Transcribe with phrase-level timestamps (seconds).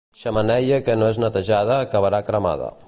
[0.19, 2.77] Xemeneia que no és netejada acabarà cremada.